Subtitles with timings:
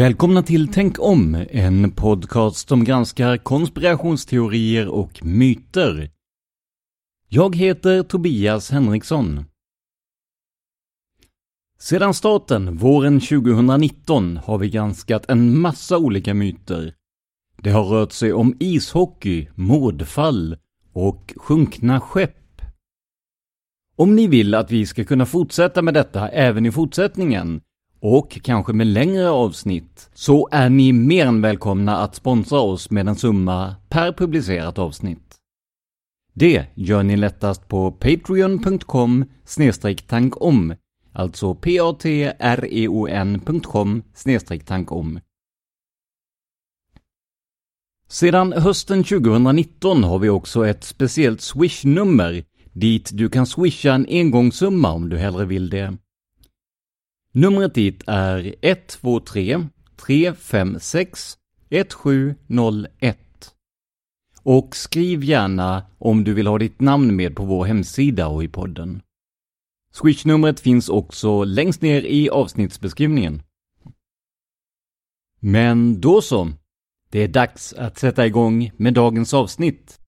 [0.00, 6.10] Välkomna till Tänk om, en podcast som granskar konspirationsteorier och myter.
[7.28, 9.44] Jag heter Tobias Henriksson.
[11.78, 16.94] Sedan starten våren 2019 har vi granskat en massa olika myter.
[17.56, 20.56] Det har rört sig om ishockey, mordfall
[20.92, 22.62] och sjunkna skepp.
[23.96, 27.60] Om ni vill att vi ska kunna fortsätta med detta även i fortsättningen
[28.00, 33.08] och kanske med längre avsnitt, så är ni mer än välkomna att sponsra oss med
[33.08, 35.36] en summa per publicerat avsnitt.
[36.32, 39.24] Det gör ni lättast på patreon.com
[40.06, 40.74] tankom,
[41.12, 42.82] alltså p-a-t-r-e-o-n.com
[44.64, 45.20] tankom.
[48.08, 54.92] Sedan hösten 2019 har vi också ett speciellt swish-nummer dit du kan swisha en engångssumma
[54.92, 55.96] om du hellre vill det.
[57.32, 61.36] Numret dit är 123 356
[61.68, 63.18] 1701.
[64.42, 68.48] Och skriv gärna om du vill ha ditt namn med på vår hemsida och i
[68.48, 69.02] podden.
[69.92, 73.42] Swishnumret finns också längst ner i avsnittsbeskrivningen.
[75.40, 76.48] Men då så.
[77.10, 79.99] Det är dags att sätta igång med dagens avsnitt.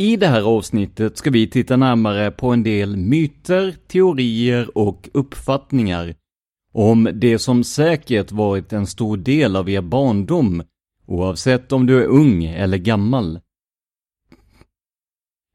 [0.00, 6.14] I det här avsnittet ska vi titta närmare på en del myter, teorier och uppfattningar
[6.72, 10.62] om det som säkert varit en stor del av er barndom,
[11.06, 13.40] oavsett om du är ung eller gammal.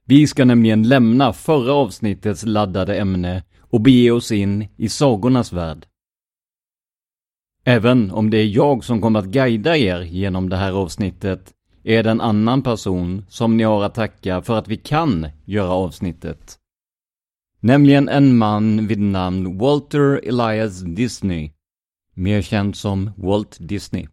[0.06, 5.86] Vi ska nämligen lämna förra avsnittets laddade ämne och bege oss in i sagornas värld.
[7.64, 12.04] Även om det är jag som kommer att guida er genom det här avsnittet är
[12.04, 16.60] det en annan person som ni har att tacka för att vi kan göra avsnittet.
[17.60, 21.52] Nämligen en man vid namn Walter Elias Disney,
[22.14, 24.08] mer känd som Walt Disney.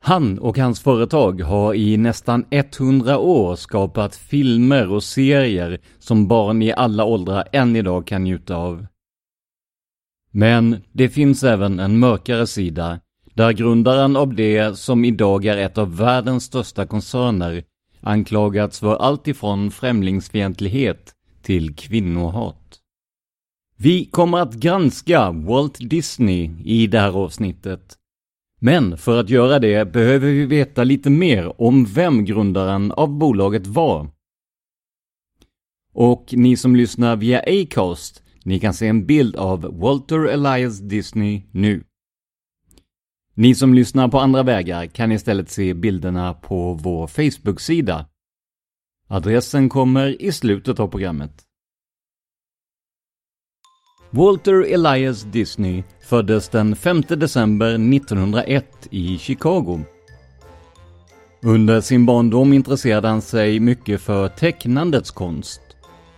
[0.00, 6.62] Han och hans företag har i nästan 100 år skapat filmer och serier som barn
[6.62, 8.86] i alla åldrar än idag kan njuta av.
[10.30, 13.00] Men det finns även en mörkare sida
[13.34, 17.64] där grundaren av det som idag är ett av världens största koncerner
[18.00, 22.80] anklagats för allt ifrån främlingsfientlighet till kvinnohat.
[23.76, 27.98] Vi kommer att granska Walt Disney i det här avsnittet.
[28.60, 33.66] Men för att göra det behöver vi veta lite mer om vem grundaren av bolaget
[33.66, 34.08] var.
[35.92, 41.42] Och ni som lyssnar via Acast, ni kan se en bild av Walter Elias Disney
[41.50, 41.84] nu.
[43.36, 48.06] Ni som lyssnar på andra vägar kan istället se bilderna på vår Facebook-sida.
[49.08, 51.42] Adressen kommer i slutet av programmet.
[54.10, 59.80] Walter Elias Disney föddes den 5 december 1901 i Chicago.
[61.42, 65.60] Under sin barndom intresserade han sig mycket för tecknandets konst.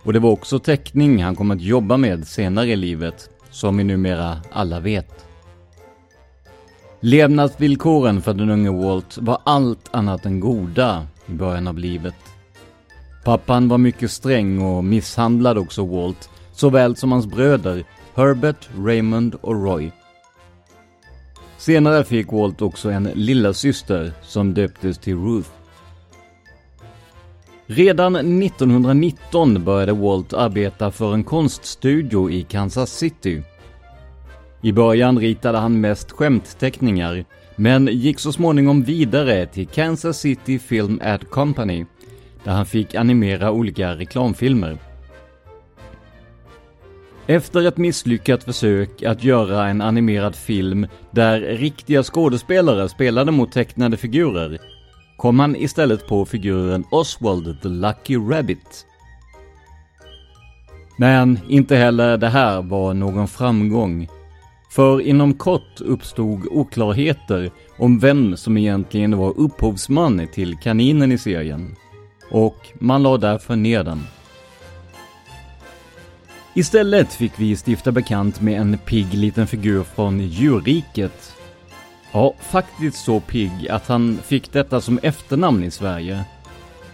[0.03, 3.83] Och det var också teckning han kom att jobba med senare i livet, som vi
[3.83, 5.26] numera alla vet.
[6.99, 12.15] Levnadsvillkoren för den unge Walt var allt annat än goda i början av livet.
[13.23, 17.83] Pappan var mycket sträng och misshandlade också Walt, såväl som hans bröder
[18.15, 19.91] Herbert, Raymond och Roy.
[21.57, 25.49] Senare fick Walt också en lilla syster som döptes till Ruth.
[27.65, 33.43] Redan 1919 började Walt arbeta för en konststudio i Kansas City.
[34.67, 37.25] I början ritade han mest skämtteckningar,
[37.55, 41.85] men gick så småningom vidare till Kansas City Film Ad Company,
[42.43, 44.77] där han fick animera olika reklamfilmer.
[47.27, 53.97] Efter ett misslyckat försök att göra en animerad film där riktiga skådespelare spelade mot tecknade
[53.97, 54.57] figurer
[55.17, 58.85] kom han istället på figuren Oswald the Lucky Rabbit.
[60.97, 64.07] Men inte heller det här var någon framgång.
[64.77, 71.75] För inom kort uppstod oklarheter om vem som egentligen var upphovsman till kaninen i serien.
[72.31, 74.03] Och man la därför ner den.
[76.53, 81.33] Istället fick vi stifta bekant med en pigg liten figur från djurriket.
[82.11, 86.23] Ja, faktiskt så pigg att han fick detta som efternamn i Sverige.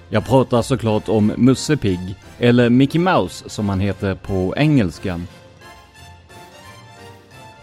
[0.09, 5.21] Jag pratar såklart om Musse Pigg, eller Mickey Mouse som han heter på engelska.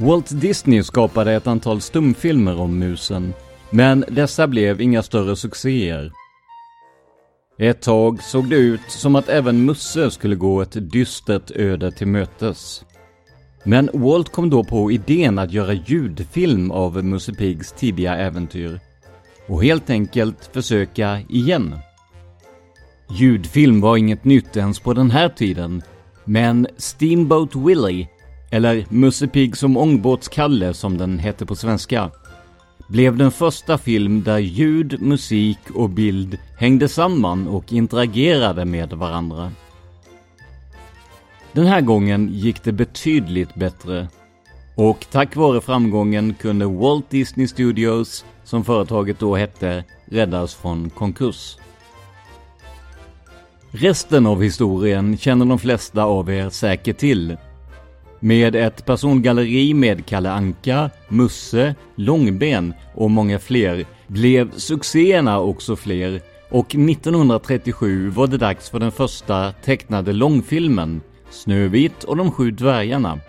[0.03, 3.35] Walt Disney skapade ett antal stumfilmer om musen,
[3.71, 6.13] men dessa blev inga större succéer.
[7.59, 12.07] Ett tag såg det ut som att även Musse skulle gå ett dystert öde till
[12.07, 12.85] mötes.
[13.65, 18.81] Men Walt kom då på idén att göra ljudfilm av Musse Piggs tidiga äventyr
[19.49, 21.75] och helt enkelt försöka igen.
[23.11, 25.83] Ljudfilm var inget nytt ens på den här tiden,
[26.25, 28.09] men Steamboat Willie,
[28.51, 32.11] eller Musse Pigg som ångbåtskalle som den hette på svenska,
[32.89, 39.53] blev den första film där ljud, musik och bild hängde samman och interagerade med varandra.
[41.53, 44.09] Den här gången gick det betydligt bättre.
[44.77, 51.57] Och tack vare framgången kunde Walt Disney Studios, som företaget då hette, räddas från konkurs.
[53.71, 57.37] Resten av historien känner de flesta av er säkert till.
[58.21, 66.21] Med ett persongalleri med Kalle Anka, Musse, Långben och många fler blev succéerna också fler
[66.51, 71.01] och 1937 var det dags för den första tecknade långfilmen
[71.31, 73.21] Snövit och de sju dvärgarna.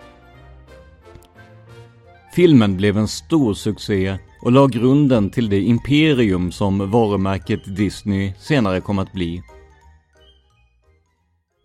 [2.34, 8.80] Filmen blev en stor succé och la grunden till det imperium som varumärket Disney senare
[8.80, 9.42] kom att bli.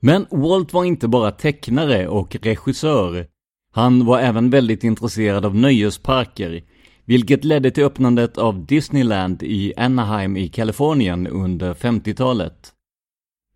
[0.07, 3.27] Men Walt var inte bara tecknare och regissör.
[3.73, 6.63] Han var även väldigt intresserad av nöjesparker,
[7.05, 12.71] vilket ledde till öppnandet av Disneyland i Anaheim i Kalifornien under 50-talet.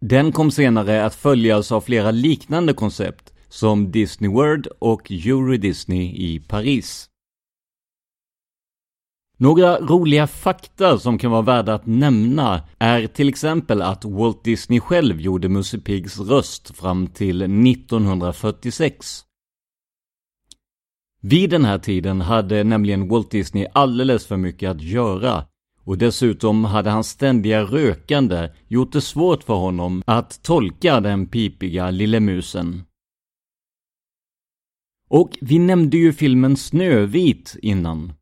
[0.02, 6.04] Den kom senare att följas av flera liknande koncept, som Disney World och Euro Disney
[6.04, 7.11] i Paris.
[9.42, 14.80] Några roliga fakta som kan vara värda att nämna är till exempel att Walt Disney
[14.80, 19.24] själv gjorde Musse Piggs röst fram till 1946.
[21.22, 25.46] Vid den här tiden hade nämligen Walt Disney alldeles för mycket att göra
[25.84, 31.92] och dessutom hade hans ständiga rökande gjort det svårt för honom att tolka den pipiga
[31.92, 32.84] lille musen.
[35.10, 38.14] Och vi nämnde ju filmen Snövit innan.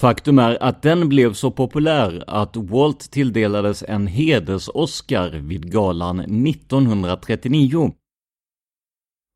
[0.00, 7.92] Faktum är att den blev så populär att Walt tilldelades en heders-Oscar vid galan 1939.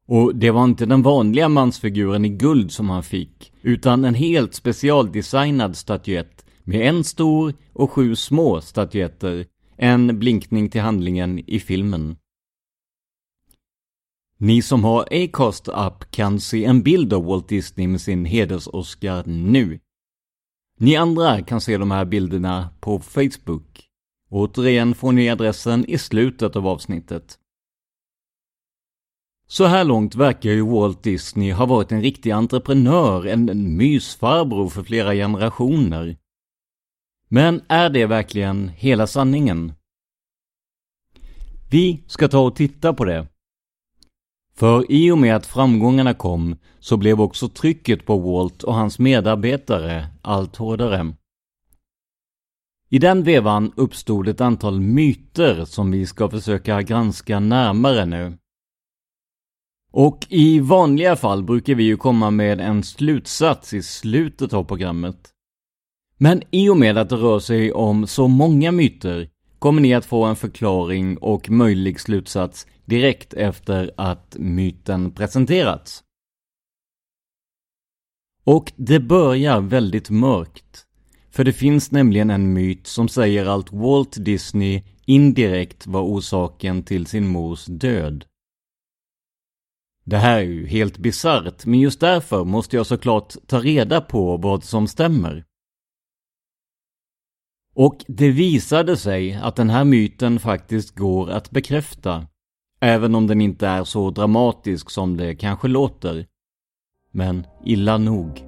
[0.08, 4.54] Och det var inte den vanliga mansfiguren i guld som han fick, utan en helt
[4.54, 12.16] specialdesignad statyett med en stor och sju små statyetter, en blinkning till handlingen i filmen.
[14.38, 19.22] Ni som har Acast app kan se en bild av Walt Disney med sin heders-Oscar
[19.26, 19.80] nu.
[20.76, 23.88] Ni andra kan se de här bilderna på Facebook.
[24.30, 27.38] Återigen får ni adressen i slutet av avsnittet.
[29.46, 34.82] Så här långt verkar ju Walt Disney ha varit en riktig entreprenör, en mysfarbror för
[34.82, 36.16] flera generationer.
[37.28, 39.72] Men är det verkligen hela sanningen?
[41.70, 43.33] Vi ska ta och titta på det.
[44.56, 48.98] För i och med att framgångarna kom så blev också trycket på Walt och hans
[48.98, 51.14] medarbetare allt hårdare.
[52.88, 58.38] I den vevan uppstod ett antal myter som vi ska försöka granska närmare nu.
[59.92, 65.30] Och i vanliga fall brukar vi ju komma med en slutsats i slutet av programmet.
[66.18, 69.28] Men i och med att det rör sig om så många myter
[69.64, 76.02] kommer ni att få en förklaring och möjlig slutsats direkt efter att myten presenterats.
[78.44, 80.86] Och det börjar väldigt mörkt.
[81.30, 87.06] För det finns nämligen en myt som säger att Walt Disney indirekt var orsaken till
[87.06, 88.24] sin mors död.
[90.04, 94.36] Det här är ju helt bisarrt, men just därför måste jag såklart ta reda på
[94.36, 95.44] vad som stämmer.
[97.74, 102.26] Och det visade sig att den här myten faktiskt går att bekräfta.
[102.80, 106.26] Även om den inte är så dramatisk som det kanske låter.
[107.10, 108.44] Men illa nog.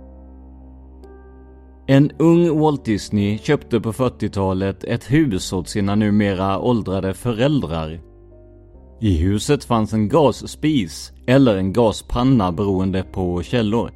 [1.89, 8.01] En ung Walt Disney köpte på 40-talet ett hus åt sina numera åldrade föräldrar.
[9.01, 13.91] I huset fanns en gasspis eller en gaspanna beroende på källor.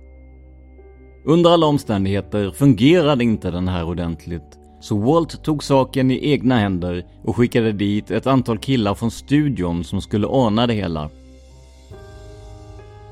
[1.25, 7.05] Under alla omständigheter fungerade inte den här ordentligt så Walt tog saken i egna händer
[7.25, 11.11] och skickade dit ett antal killar från studion som skulle ordna det hela.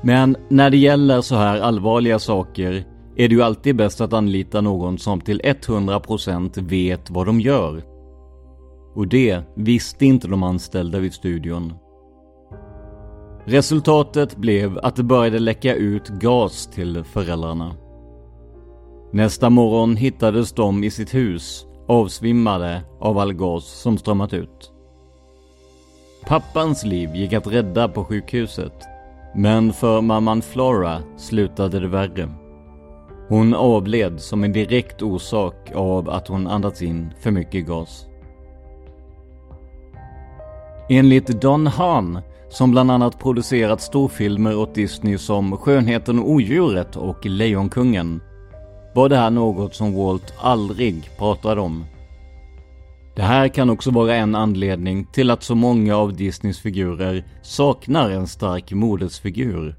[0.01, 2.85] Men när det gäller så här allvarliga saker
[3.15, 7.83] är det ju alltid bäst att anlita någon som till 100% vet vad de gör.
[8.95, 11.73] Och det visste inte de anställda vid studion.
[13.45, 17.75] Resultatet blev att det började läcka ut gas till föräldrarna.
[19.11, 24.71] Nästa morgon hittades de i sitt hus, avsvimmade av all gas som strömmat ut.
[26.25, 28.73] Pappans liv gick att rädda på sjukhuset,
[29.35, 32.29] men för mamman Flora slutade det värre.
[33.27, 38.05] Hon avled som en direkt orsak av att hon andats in för mycket gas.
[40.89, 47.25] Enligt Don Hahn, som bland annat producerat storfilmer åt Disney som Skönheten och Odjuret och
[47.25, 48.21] Lejonkungen,
[48.93, 51.85] var det här något som Walt aldrig pratade om.
[53.15, 58.09] Det här kan också vara en anledning till att så många av Disneys figurer saknar
[58.09, 59.75] en stark modersfigur.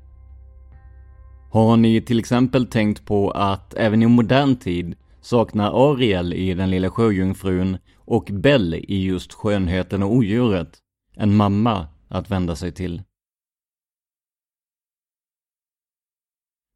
[1.50, 6.70] Har ni till exempel tänkt på att även i modern tid saknar Ariel i Den
[6.70, 10.78] lilla sjöjungfrun och Belle i just Skönheten och Odjuret
[11.16, 13.02] en mamma att vända sig till?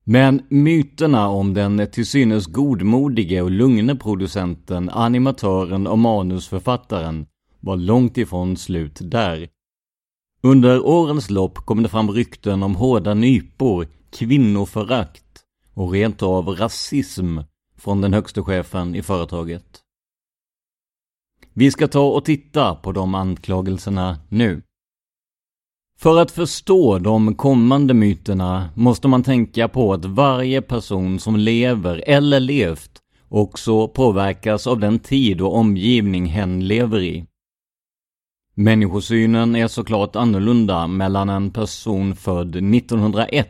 [0.04, 7.26] Men myterna om den till synes godmodige och lugne producenten, animatören och manusförfattaren
[7.60, 9.48] var långt ifrån slut där.
[10.42, 15.44] Under årens lopp kom det fram rykten om hårda nypor, kvinnoförakt
[15.74, 17.38] och rent av rasism
[17.78, 19.80] från den högste chefen i företaget.
[21.52, 24.62] Vi ska ta och titta på de anklagelserna nu.
[26.04, 32.04] För att förstå de kommande myterna måste man tänka på att varje person som lever
[32.06, 32.90] eller levt
[33.28, 37.26] också påverkas av den tid och omgivning hen lever i.
[38.54, 43.48] Människosynen är såklart annorlunda mellan en person född 1901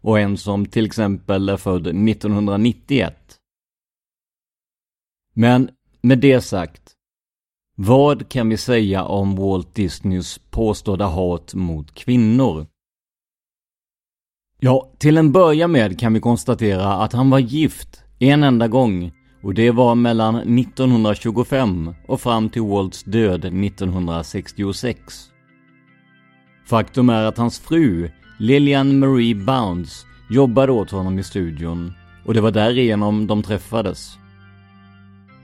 [0.00, 3.16] och en som till exempel är född 1991.
[5.34, 6.95] Men med det sagt,
[7.78, 12.66] vad kan vi säga om Walt Disneys påstådda hat mot kvinnor?
[14.60, 19.12] Ja, till en början med kan vi konstatera att han var gift en enda gång
[19.42, 25.30] och det var mellan 1925 och fram till Walts död 1966.
[26.66, 31.92] Faktum är att hans fru, Lillian Marie Bounds, jobbade åt honom i studion
[32.24, 34.18] och det var därigenom de träffades.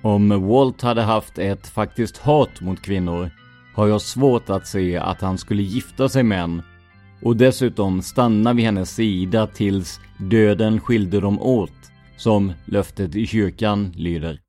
[0.02, 3.30] Om Walt hade haft ett faktiskt hat mot kvinnor
[3.75, 6.62] har jag svårt att se att han skulle gifta sig med en
[7.23, 13.92] och dessutom stanna vid hennes sida tills döden skilde dem åt, som löftet i kyrkan
[13.97, 14.40] lyder.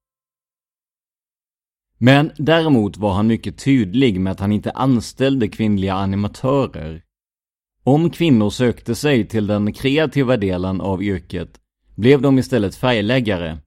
[1.98, 7.04] Men däremot var han mycket tydlig med att han inte anställde kvinnliga animatörer.
[7.84, 11.60] Om kvinnor sökte sig till den kreativa delen av yrket
[11.96, 13.58] blev de istället färgläggare.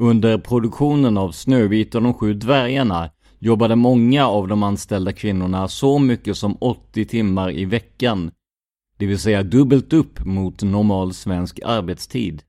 [0.00, 5.98] Under produktionen av Snövit och de sju dvärgarna jobbade många av de anställda kvinnorna så
[5.98, 8.30] mycket som 80 timmar i veckan,
[8.96, 12.42] det vill säga dubbelt upp mot normal svensk arbetstid.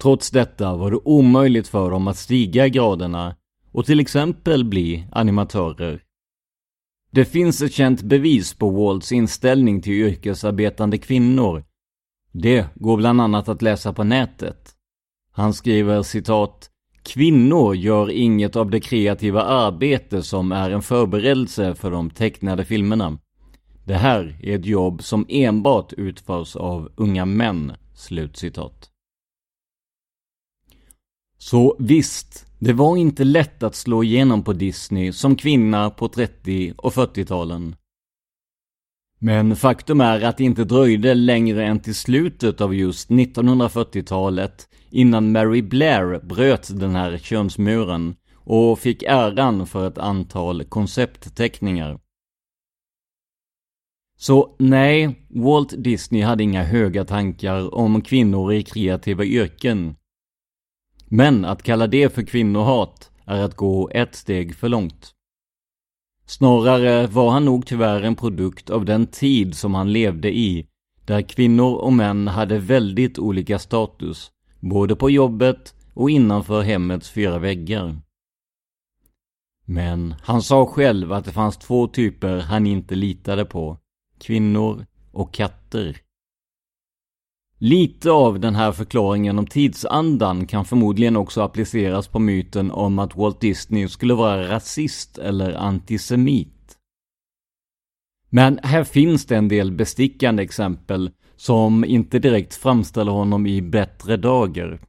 [0.00, 3.36] Trots detta var det omöjligt för dem att stiga i graderna
[3.72, 6.02] och till exempel bli animatörer.
[7.10, 11.64] Det finns ett känt bevis på Walts inställning till yrkesarbetande kvinnor.
[12.32, 14.74] Det går bland annat att läsa på nätet.
[15.38, 16.70] Han skriver citat
[17.02, 23.18] Kvinnor gör inget av det kreativa arbete som är en förberedelse för de tecknade filmerna.
[23.84, 28.90] Det här är ett jobb som enbart utförs av unga män." Slutcitat.
[31.38, 36.74] Så visst, det var inte lätt att slå igenom på Disney som kvinna på 30
[36.76, 37.76] och 40-talen.
[39.18, 45.32] Men faktum är att det inte dröjde längre än till slutet av just 1940-talet innan
[45.32, 51.98] Mary Blair bröt den här könsmuren och fick äran för ett antal konceptteckningar.
[54.16, 59.96] Så nej, Walt Disney hade inga höga tankar om kvinnor i kreativa yrken.
[61.06, 65.14] Men att kalla det för kvinnohat är att gå ett steg för långt.
[66.26, 70.66] Snarare var han nog tyvärr en produkt av den tid som han levde i,
[71.04, 77.38] där kvinnor och män hade väldigt olika status, både på jobbet och innanför hemmets fyra
[77.38, 77.96] väggar.
[79.64, 83.78] Men han sa själv att det fanns två typer han inte litade på,
[84.18, 85.96] kvinnor och katter.
[87.58, 93.16] Lite av den här förklaringen om tidsandan kan förmodligen också appliceras på myten om att
[93.16, 96.78] Walt Disney skulle vara rasist eller antisemit.
[98.30, 104.16] Men här finns det en del bestickande exempel som inte direkt framställer honom i bättre
[104.16, 104.80] dager.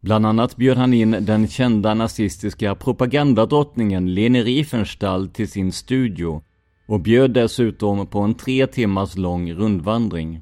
[0.00, 6.42] Bland annat bjöd han in den kända nazistiska propagandadrottningen Leni Riefenstahl till sin studio
[6.86, 10.40] och bjöd dessutom på en tre timmars lång rundvandring.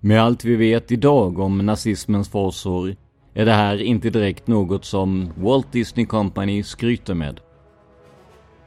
[0.00, 2.96] Med allt vi vet idag om nazismens fasor
[3.34, 7.40] är det här inte direkt något som Walt Disney Company skryter med.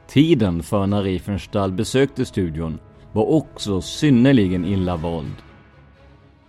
[0.08, 2.78] Tiden för när Riefenstahl besökte studion
[3.12, 5.34] var också synnerligen illa vald.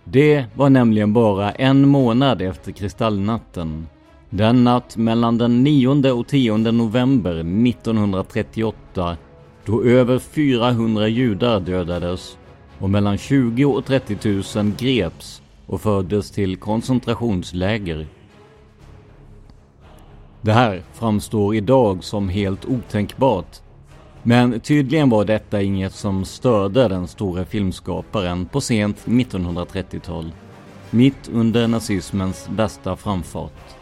[0.04, 3.86] Det var nämligen bara en månad efter kristallnatten.
[4.30, 7.34] Den natt mellan den 9 och 10 november
[7.68, 9.16] 1938
[9.64, 12.38] då över 400 judar dödades
[12.78, 14.18] och mellan 20 och 30
[14.56, 18.06] 000 greps och fördes till koncentrationsläger.
[20.40, 23.60] Det här framstår idag som helt otänkbart.
[24.22, 30.32] Men tydligen var detta inget som störde den stora filmskaparen på sent 1930-tal.
[30.90, 33.80] Mitt under nazismens bästa framfart.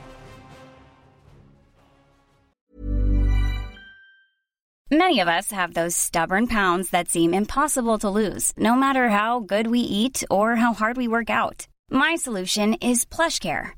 [4.90, 9.40] Many of us have those stubborn pounds that seem impossible to lose, no matter how
[9.40, 11.66] good we eat or how hard we work out.
[11.90, 13.78] My solution is plush care.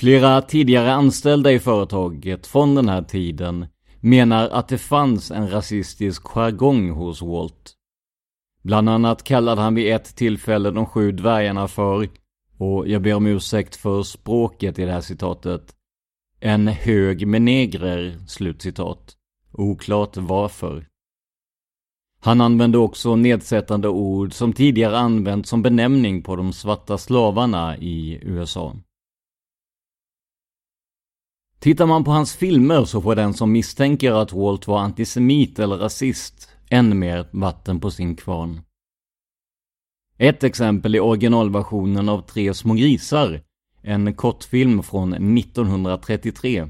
[0.00, 3.66] Flera tidigare anställda i företaget från den här tiden
[4.00, 7.72] menar att det fanns en rasistisk jargong hos Walt.
[8.62, 12.08] Bland annat kallade han vid ett tillfälle de sju dvärgarna för
[12.58, 15.74] och jag ber om ursäkt för språket i det här citatet,
[16.40, 19.16] en hög med negrer, slutcitat.
[19.52, 20.86] Oklart varför.
[22.20, 28.18] Han använde också nedsättande ord som tidigare använts som benämning på de svarta slavarna i
[28.22, 28.76] USA.
[31.60, 35.76] Tittar man på hans filmer så får den som misstänker att Walt var antisemit eller
[35.76, 38.60] rasist än mer vatten på sin kvarn.
[40.18, 43.42] Ett exempel är originalversionen av Tre små grisar,
[43.82, 46.68] en kortfilm från 1933.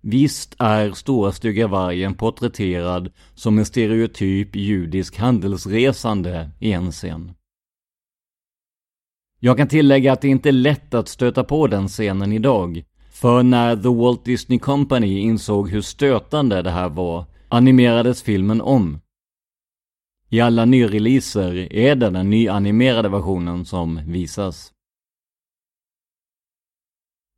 [0.00, 7.32] Visst är Stora stygga vargen porträtterad som en stereotyp judisk handelsresande i en scen.
[9.40, 12.84] Jag kan tillägga att det inte är lätt att stöta på den scenen idag.
[13.22, 19.00] För när The Walt Disney Company insåg hur stötande det här var animerades filmen om.
[20.28, 24.72] I alla nyreleaser är det den nyanimerade versionen som visas.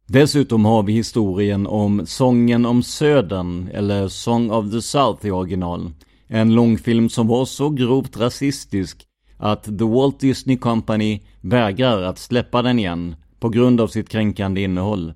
[0.07, 5.91] Dessutom har vi historien om Sången om Södern, eller Song of the South i original.
[6.27, 12.63] En långfilm som var så grovt rasistisk att The Walt Disney Company vägrar att släppa
[12.63, 15.15] den igen på grund av sitt kränkande innehåll.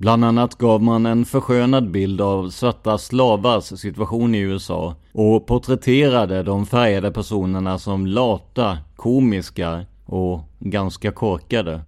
[0.00, 6.42] Bland annat gav man en förskönad bild av svarta slavars situation i USA och porträtterade
[6.42, 11.84] de färgade personerna som lata, komiska och ganska korkade.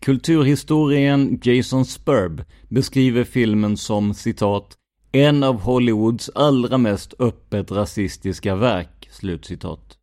[0.00, 4.76] Kulturhistorien Jason Spurb beskriver filmen som citat
[5.12, 9.98] en av Hollywoods allra mest öppet rasistiska verk, slutcitat.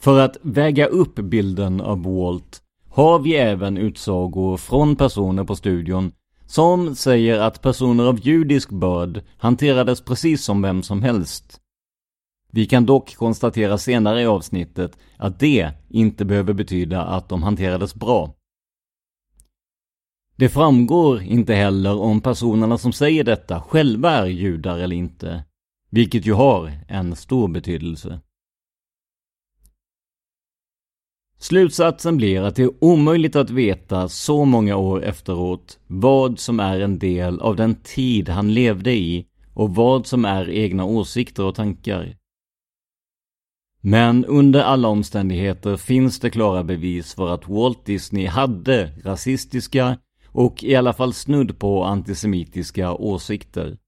[0.00, 2.63] För att väga upp bilden av Walt
[2.94, 6.12] har vi även utsagor från personer på studion
[6.46, 11.60] som säger att personer av judisk börd hanterades precis som vem som helst.
[12.52, 17.94] Vi kan dock konstatera senare i avsnittet att det inte behöver betyda att de hanterades
[17.94, 18.34] bra.
[20.36, 25.44] Det framgår inte heller om personerna som säger detta själva är judar eller inte,
[25.90, 28.20] vilket ju har en stor betydelse.
[31.44, 36.80] Slutsatsen blir att det är omöjligt att veta så många år efteråt vad som är
[36.80, 41.54] en del av den tid han levde i och vad som är egna åsikter och
[41.54, 42.16] tankar.
[43.80, 50.64] Men under alla omständigheter finns det klara bevis för att Walt Disney hade rasistiska och
[50.64, 53.78] i alla fall snudd på antisemitiska åsikter.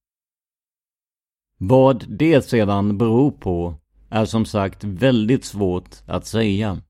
[1.59, 3.75] Vad det sedan beror på
[4.11, 6.83] är som sagt väldigt svårt att säga.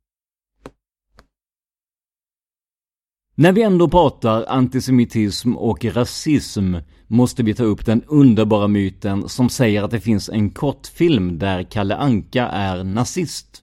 [3.39, 6.75] När vi ändå pratar antisemitism och rasism
[7.07, 11.63] måste vi ta upp den underbara myten som säger att det finns en kortfilm där
[11.63, 13.63] Kalle Anka är nazist.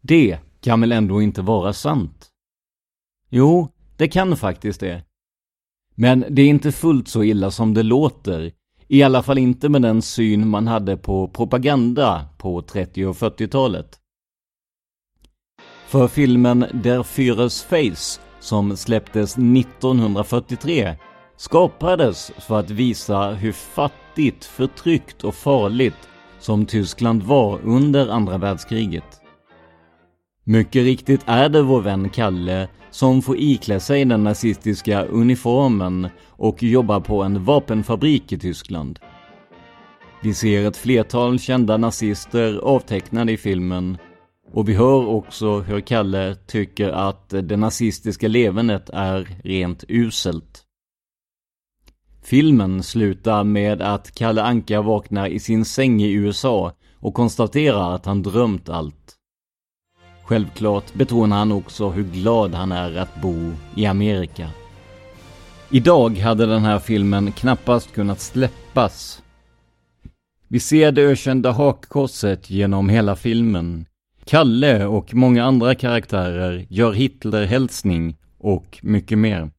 [0.00, 2.28] Det kan väl ändå inte vara sant?
[3.28, 5.04] Jo, det kan faktiskt det.
[5.94, 8.52] Men det är inte fullt så illa som det låter.
[8.88, 13.98] I alla fall inte med den syn man hade på propaganda på 30 och 40-talet.
[15.86, 20.94] För filmen Der Führers Face som släpptes 1943
[21.36, 29.20] skapades för att visa hur fattigt, förtryckt och farligt som Tyskland var under andra världskriget.
[30.44, 36.62] Mycket riktigt är det vår vän Kalle som får iklä sig den nazistiska uniformen och
[36.62, 38.98] jobba på en vapenfabrik i Tyskland.
[40.22, 43.98] Vi ser ett flertal kända nazister avtecknade i filmen
[44.52, 50.62] och vi hör också hur Kalle tycker att det nazistiska levernet är rent uselt.
[52.22, 58.06] Filmen slutar med att Kalle Anka vaknar i sin säng i USA och konstaterar att
[58.06, 59.16] han drömt allt.
[60.24, 64.50] Självklart betonar han också hur glad han är att bo i Amerika.
[65.70, 69.22] Idag hade den här filmen knappast kunnat släppas.
[70.48, 73.86] Vi ser det ökända hakkorset genom hela filmen
[74.24, 79.50] Kalle och många andra karaktärer gör Hitler hälsning och mycket mer.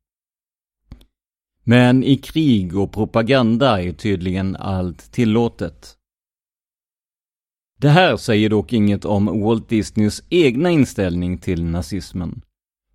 [1.64, 5.98] Men i krig och propaganda är tydligen allt tillåtet.
[7.80, 12.42] Det här säger dock inget om Walt Disneys egna inställning till nazismen.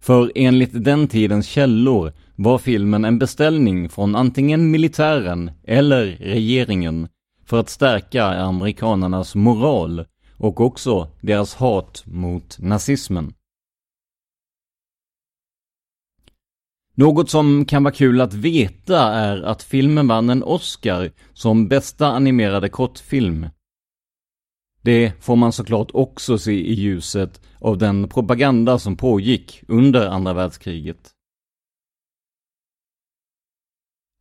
[0.01, 7.09] För enligt den tidens källor var filmen en beställning från antingen militären eller regeringen
[7.45, 10.05] för att stärka amerikanernas moral
[10.39, 13.35] och också deras hat mot nazismen.
[16.95, 22.07] Något som kan vara kul att veta är att filmen vann en Oscar som bästa
[22.07, 23.49] animerade kortfilm.
[24.83, 30.33] Det får man såklart också se i ljuset av den propaganda som pågick under andra
[30.33, 31.11] världskriget.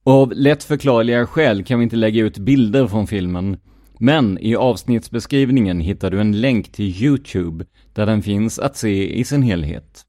[0.04, 3.60] Av lättförklarliga skäl kan vi inte lägga ut bilder från filmen,
[4.00, 9.24] men i avsnittsbeskrivningen hittar du en länk till Youtube där den finns att se i
[9.24, 10.06] sin helhet.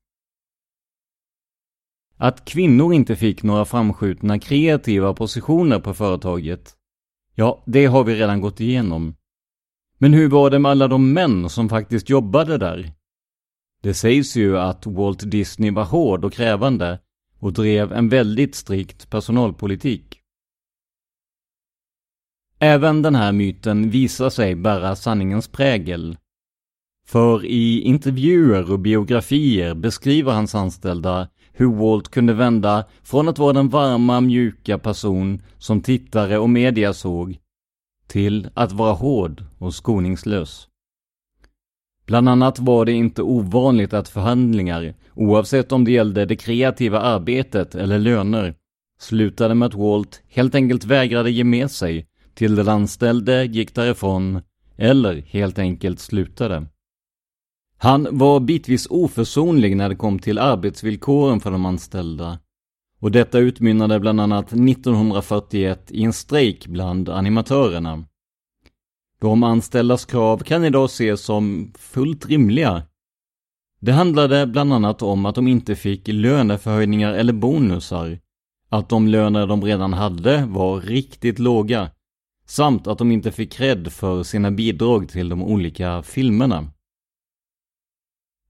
[2.16, 6.74] Att kvinnor inte fick några framskjutna kreativa positioner på företaget,
[7.35, 9.14] ja, det har vi redan gått igenom.
[9.98, 12.92] Men hur var det med alla de män som faktiskt jobbade där?
[13.83, 17.01] Det sägs ju att Walt Disney var hård och krävande
[17.38, 20.17] och drev en väldigt strikt personalpolitik.
[22.61, 26.16] Även den här myten visar sig bära sanningens prägel.
[27.07, 33.53] För i intervjuer och biografier beskriver hans anställda hur Walt kunde vända från att vara
[33.53, 37.38] den varma, mjuka person som tittare och media såg
[38.07, 40.68] till att vara hård och skoningslös.
[42.07, 47.75] Bland annat var det inte ovanligt att förhandlingar, oavsett om det gällde det kreativa arbetet
[47.75, 48.55] eller löner,
[49.01, 52.08] slutade med att Walt helt enkelt vägrade ge med sig
[52.38, 54.42] till den anställde gick därifrån
[54.77, 56.66] eller helt enkelt slutade.
[57.79, 62.38] Han var bitvis oförsonlig när det kom till arbetsvillkoren för de anställda.
[63.01, 68.05] Och detta utmynnade bland annat 1941 i en strejk bland animatörerna.
[69.20, 72.83] De anställdas krav kan idag ses som fullt rimliga.
[73.81, 78.18] Det handlade bland annat om att de inte fick löneförhöjningar eller bonusar,
[78.68, 81.90] att de löner de redan hade var riktigt låga,
[82.48, 86.72] samt att de inte fick cred för sina bidrag till de olika filmerna.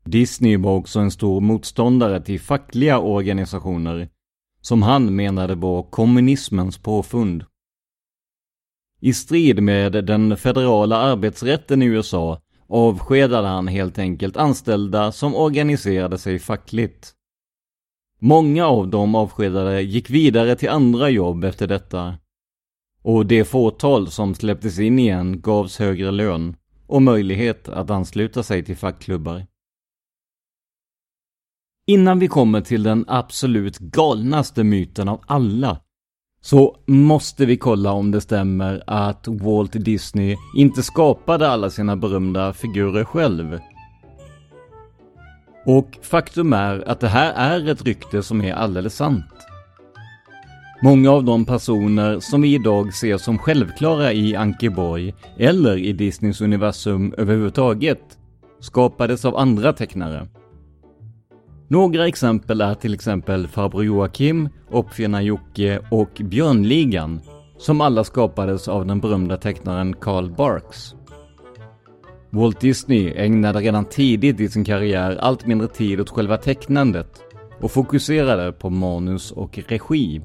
[0.05, 4.09] Disney var också en stor motståndare till fackliga organisationer,
[4.61, 7.45] som han menade var kommunismens påfund.
[9.01, 16.19] I strid med den federala arbetsrätten i USA avskedade han helt enkelt anställda som organiserade
[16.19, 17.15] sig fackligt.
[18.21, 22.19] Många av de avskedade gick vidare till andra jobb efter detta.
[23.03, 26.57] Och det fåtal som släpptes in igen gavs högre lön
[26.87, 29.47] och möjlighet att ansluta sig till fackklubbar.
[31.87, 35.81] Innan vi kommer till den absolut galnaste myten av alla
[36.41, 42.53] så måste vi kolla om det stämmer att Walt Disney inte skapade alla sina berömda
[42.53, 43.59] figurer själv.
[45.67, 49.48] Och faktum är att det här är ett rykte som är alldeles sant.
[50.81, 56.41] Många av de personer som vi idag ser som självklara i Ankeborg eller i Disneys
[56.41, 58.19] universum överhuvudtaget
[58.61, 60.29] skapades av andra tecknare.
[61.69, 67.21] Några exempel är till exempel Farbror Joakim, Oppfinnar-Jocke och Björnligan,
[67.57, 70.95] som alla skapades av den berömda tecknaren Carl Barks.
[72.31, 77.21] Walt Disney ägnade redan tidigt i sin karriär allt mindre tid åt själva tecknandet
[77.61, 80.23] och fokuserade på manus och regi.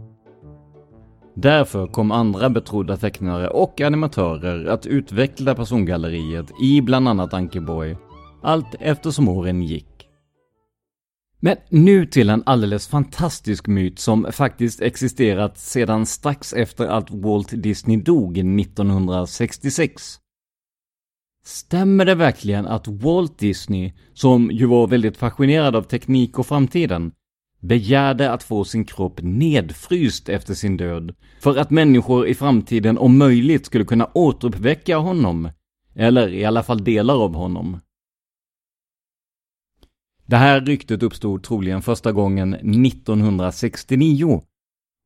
[1.36, 7.98] Därför kom andra betrodda tecknare och animatörer att utveckla persongalleriet i bland annat Ankeborg,
[8.42, 10.08] allt eftersom åren gick.
[11.40, 17.64] Men nu till en alldeles fantastisk myt som faktiskt existerat sedan strax efter att Walt
[17.64, 20.20] Disney dog 1966.
[21.46, 27.12] Stämmer det verkligen att Walt Disney, som ju var väldigt fascinerad av teknik och framtiden,
[27.64, 33.18] begärde att få sin kropp nedfryst efter sin död för att människor i framtiden om
[33.18, 35.50] möjligt skulle kunna återuppväcka honom,
[35.96, 37.80] eller i alla fall delar av honom.
[40.26, 44.44] Det här ryktet uppstod troligen första gången 1969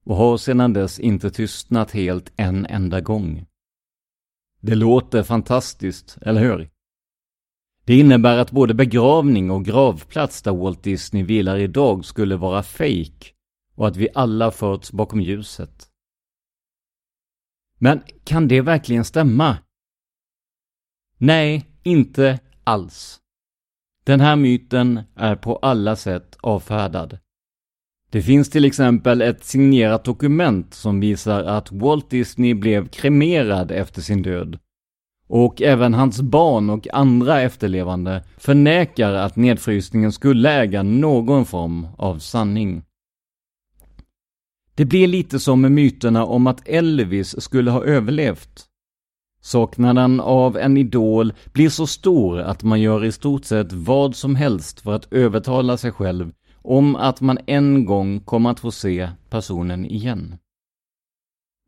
[0.06, 3.46] och har sedan dess inte tystnat helt en enda gång.
[4.62, 6.70] Det låter fantastiskt, eller hur?
[7.88, 13.34] Det innebär att både begravning och gravplats där Walt Disney vilar idag skulle vara fejk
[13.76, 15.88] och att vi alla förts bakom ljuset.
[17.80, 19.58] Men kan det verkligen stämma?
[21.18, 23.20] Nej, inte alls.
[24.04, 27.18] Den här myten är på alla sätt avfärdad.
[28.12, 34.02] Det finns till exempel ett signerat dokument som visar att Walt Disney blev kremerad efter
[34.02, 34.60] sin död.
[35.28, 42.20] Och även hans barn och andra efterlevande förnekar att nedfrysningen skulle äga någon form av
[42.20, 42.84] sanning.
[44.76, 48.66] Det blir lite som med myterna om att Elvis skulle ha överlevt.
[49.42, 54.36] Saknaden av en idol blir så stor att man gör i stort sett vad som
[54.36, 59.10] helst för att övertala sig själv om att man en gång kommer att få se
[59.30, 60.38] personen igen.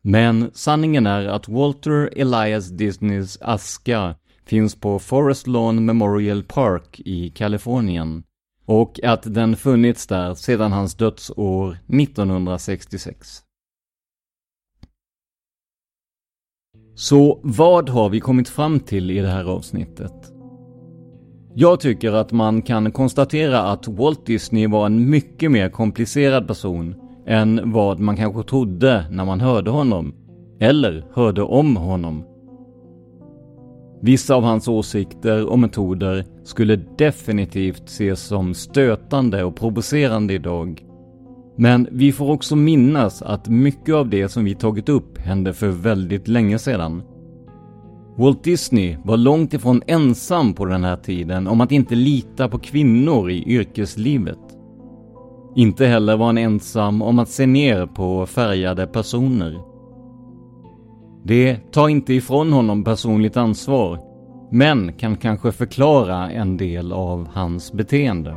[0.02, 7.30] Men sanningen är att Walter Elias Disneys aska finns på Forest Lawn Memorial Park i
[7.30, 8.24] Kalifornien
[8.66, 13.44] och att den funnits där sedan hans dödsår 1966.
[16.96, 20.34] Så vad har vi kommit fram till i det här avsnittet?
[21.56, 27.09] Jag tycker att man kan konstatera att Walt Disney var en mycket mer komplicerad person
[27.30, 30.14] än vad man kanske trodde när man hörde honom,
[30.60, 32.24] eller hörde om honom.
[34.02, 40.86] Vissa av hans åsikter och metoder skulle definitivt ses som stötande och provocerande idag.
[41.58, 45.68] Men vi får också minnas att mycket av det som vi tagit upp hände för
[45.68, 47.02] väldigt länge sedan.
[48.18, 52.60] Walt Disney var långt ifrån ensam på den här tiden om att inte lita på
[52.60, 54.49] kvinnor i yrkeslivet.
[55.60, 59.62] Inte heller var han ensam om att se ner på färgade personer.
[61.24, 64.00] Det tar inte ifrån honom personligt ansvar,
[64.52, 68.36] men kan kanske förklara en del av hans beteende.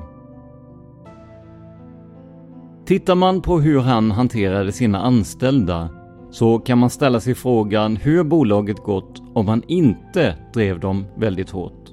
[2.86, 5.88] Tittar man på hur han hanterade sina anställda
[6.30, 11.50] så kan man ställa sig frågan hur bolaget gått om han inte drev dem väldigt
[11.50, 11.92] hårt.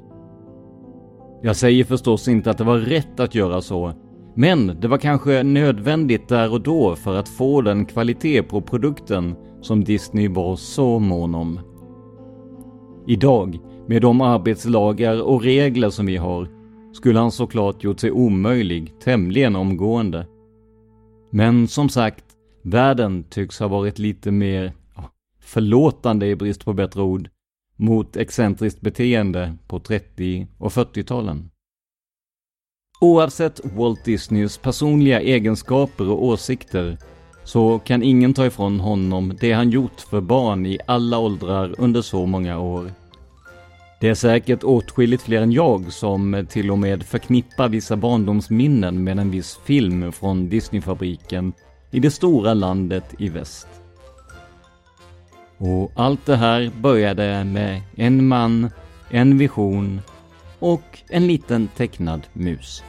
[1.42, 3.94] Jag säger förstås inte att det var rätt att göra så,
[4.36, 9.36] men det var kanske nödvändigt där och då för att få den kvalitet på produkten
[9.62, 11.60] som Disney var så mån om.
[13.08, 16.48] Idag, med de arbetslagar och regler som vi har,
[16.94, 20.28] skulle han såklart gjort sig omöjlig tämligen omgående.
[21.30, 22.26] Men som sagt,
[22.64, 24.74] världen tycks ha varit lite mer
[25.42, 27.30] förlåtande i brist på bättre ord
[27.76, 31.50] mot excentriskt beteende på 30 och 40-talen.
[33.02, 36.98] Oavsett Walt Disneys personliga egenskaper och åsikter
[37.44, 42.02] så kan ingen ta ifrån honom det han gjort för barn i alla åldrar under
[42.02, 42.92] så många år.
[44.00, 49.20] Det är säkert åtskilligt fler än jag som till och med förknippar vissa barndomsminnen med
[49.20, 51.54] en viss film från Disneyfabriken
[51.92, 53.68] i det stora landet i väst.
[55.58, 58.70] Och allt det här började med en man,
[59.10, 60.02] en vision
[60.60, 62.84] och en liten tecknad mus.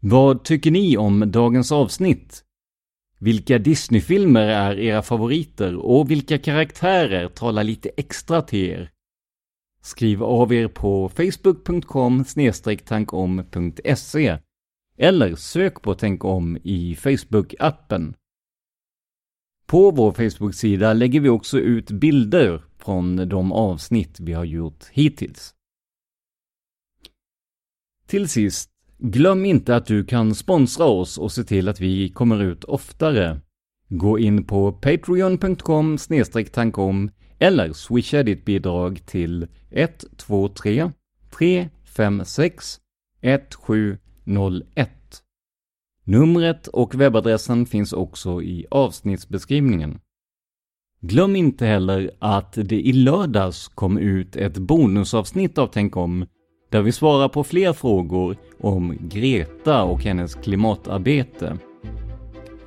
[0.00, 2.44] Vad tycker ni om dagens avsnitt?
[3.18, 8.90] Vilka Disneyfilmer är era favoriter och vilka karaktärer talar lite extra till er?
[9.82, 12.24] Skriv av er på facebook.com
[12.84, 14.38] tankom.se
[14.98, 18.14] eller sök på Tänk om i Facebook-appen.
[19.66, 25.54] På vår Facebook-sida lägger vi också ut bilder från de avsnitt vi har gjort hittills.
[28.06, 32.42] Till sist, glöm inte att du kan sponsra oss och se till att vi kommer
[32.42, 33.40] ut oftare.
[33.88, 35.98] Gå in på patreon.com
[36.52, 40.90] tankom eller swisha ditt bidrag till 123
[41.38, 42.80] 356
[43.20, 44.90] 1701.
[46.04, 50.00] Numret och webbadressen finns också i avsnittsbeskrivningen.
[51.00, 56.26] Glöm inte heller att det i lördags kom ut ett bonusavsnitt av Tänk om
[56.70, 61.56] där vi svarar på fler frågor om Greta och hennes klimatarbete.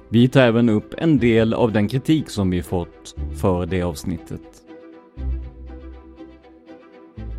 [0.09, 4.41] Vi tar även upp en del av den kritik som vi fått för det avsnittet.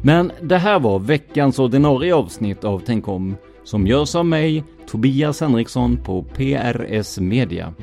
[0.03, 5.41] Men det här var veckans ordinarie avsnitt av Tänk om som görs av mig, Tobias
[5.41, 7.75] Henriksson på PRS Media.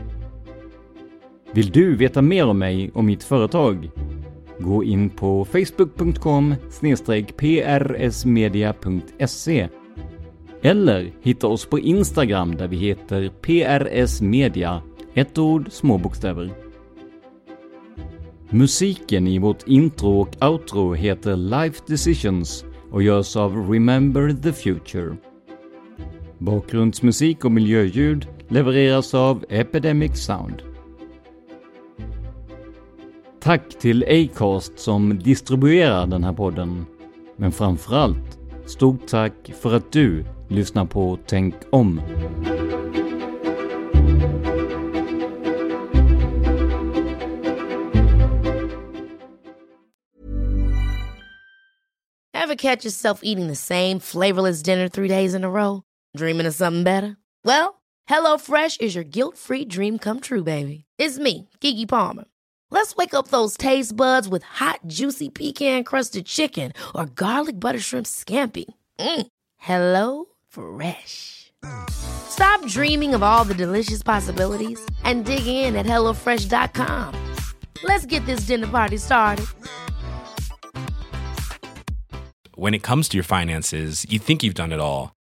[1.54, 3.92] Vill du veta mer om mig och mitt företag?
[4.60, 6.56] Gå in på facebook.com
[7.90, 9.70] prsmedia.se
[10.62, 14.82] eller hitta oss på Instagram där vi heter prsmedia,
[15.14, 16.52] ett ord, små bokstäver.
[18.50, 25.16] Musiken i vårt intro och outro heter Life Decisions och görs av Remember the Future.
[26.38, 30.69] Bakgrundsmusik och miljöljud levereras av Epidemic Sound.
[33.42, 36.86] Tack till Acast som distribuerar den här podden.
[37.36, 42.02] Men framförallt, stort tack för att du lyssnar på Tänk om.
[52.34, 55.82] Have catch yourself eating the same flavorless dinner three days in a row?
[56.18, 57.16] Dreaming of something better?
[57.46, 60.86] Well, HelloFresh is your guilt-free dream come true, baby.
[60.98, 62.26] It's me, Gigi Palmer.
[62.80, 67.78] Let's wake up those taste buds with hot, juicy pecan crusted chicken or garlic butter
[67.78, 68.64] shrimp scampi.
[68.98, 69.28] Mm.
[69.58, 71.52] Hello Fresh.
[71.90, 77.14] Stop dreaming of all the delicious possibilities and dig in at HelloFresh.com.
[77.84, 79.46] Let's get this dinner party started.
[82.56, 85.19] when it comes to your finances, you think you've done it all.